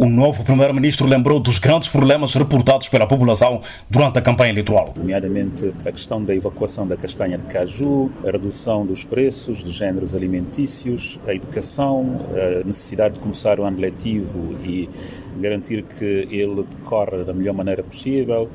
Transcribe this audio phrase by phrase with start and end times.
[0.00, 4.94] O novo primeiro-ministro lembrou dos grandes problemas reportados pela população durante a campanha eleitoral.
[4.96, 10.14] Nomeadamente a questão da evacuação da castanha de caju, a redução dos preços dos géneros
[10.14, 14.88] alimentícios, a educação, a necessidade de começar o ano letivo e
[15.40, 18.48] garantir que ele corra da melhor maneira possível,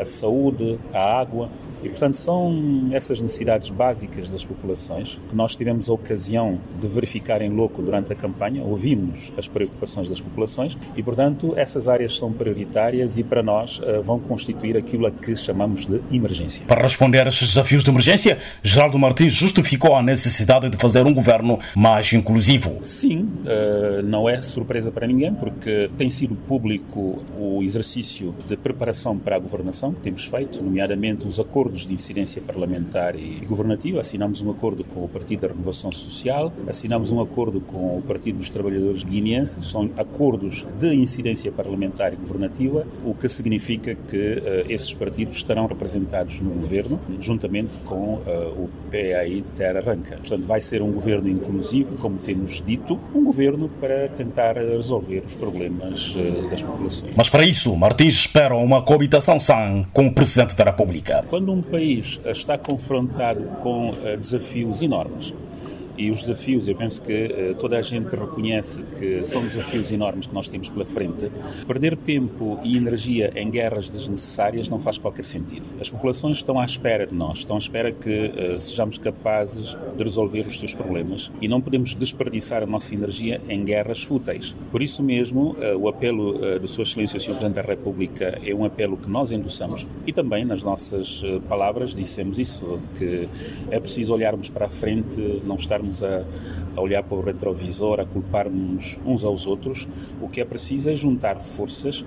[0.00, 1.48] a saúde, a água.
[1.82, 7.40] E, portanto, são essas necessidades básicas das populações que nós tivemos a ocasião de verificar
[7.42, 12.32] em loco durante a campanha, ouvimos as preocupações das populações e, portanto, essas áreas são
[12.32, 16.66] prioritárias e, para nós, eh, vão constituir aquilo a que chamamos de emergência.
[16.66, 21.14] Para responder a estes desafios de emergência, Geraldo Martins justificou a necessidade de fazer um
[21.14, 22.78] governo mais inclusivo.
[22.80, 29.18] Sim, eh, não é surpresa para ninguém, porque tem sido público o exercício de preparação
[29.18, 34.00] para a governação que temos feito, nomeadamente os acordos acordos de incidência parlamentar e governativa.
[34.00, 38.38] Assinamos um acordo com o Partido da Renovação Social, assinamos um acordo com o Partido
[38.38, 39.66] dos Trabalhadores Guineenses.
[39.70, 45.66] São acordos de incidência parlamentar e governativa, o que significa que uh, esses partidos estarão
[45.66, 48.20] representados no governo, juntamente com uh,
[48.56, 50.16] o PAI Terra Arranca.
[50.16, 55.36] Portanto, vai ser um governo inclusivo, como temos dito, um governo para tentar resolver os
[55.36, 57.12] problemas uh, das populações.
[57.14, 61.24] Mas para isso, Martins espera uma coabitação sã com o Presidente da República.
[61.28, 65.34] Quando um um país está confrontado com eh, desafios enormes,
[65.98, 70.28] e os desafios, eu penso que uh, toda a gente reconhece que são desafios enormes
[70.28, 71.30] que nós temos pela frente.
[71.66, 75.66] Perder tempo e energia em guerras desnecessárias não faz qualquer sentido.
[75.80, 80.04] As populações estão à espera de nós, estão à espera que uh, sejamos capazes de
[80.04, 84.54] resolver os seus problemas e não podemos desperdiçar a nossa energia em guerras fúteis.
[84.70, 87.30] Por isso mesmo, uh, o apelo de Sua Excelência o Sr.
[87.30, 92.38] Presidente da República é um apelo que nós endossamos e também nas nossas palavras dissemos
[92.38, 93.28] isso, que
[93.70, 96.24] é preciso olharmos para a frente, não estarmos estarmos a,
[96.76, 99.88] a olhar para o retrovisor, a culparmos uns aos outros.
[100.20, 102.04] O que é preciso é juntar forças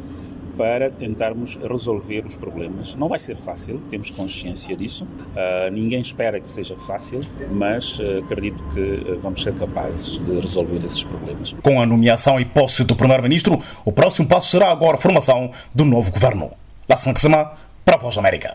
[0.58, 2.94] para tentarmos resolver os problemas.
[2.96, 5.06] Não vai ser fácil, temos consciência disso.
[5.06, 7.22] Uh, ninguém espera que seja fácil,
[7.52, 11.54] mas uh, acredito que uh, vamos ser capazes de resolver esses problemas.
[11.54, 15.86] Com a nomeação e posse do Primeiro-Ministro, o próximo passo será agora a formação do
[15.86, 16.52] novo governo.
[16.88, 17.54] La Sanxema,
[17.86, 18.50] para a Voz América.